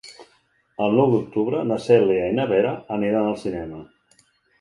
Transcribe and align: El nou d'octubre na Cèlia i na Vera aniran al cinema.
El 0.85 0.95
nou 0.99 1.11
d'octubre 1.15 1.59
na 1.71 1.77
Cèlia 1.87 2.23
i 2.31 2.35
na 2.39 2.47
Vera 2.53 2.71
aniran 2.97 3.29
al 3.33 3.37
cinema. 3.43 3.83